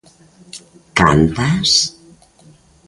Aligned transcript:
Cantas? 0.97 1.71